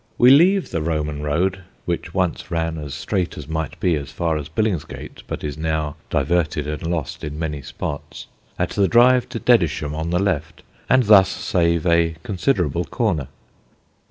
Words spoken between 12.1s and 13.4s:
considerable corner.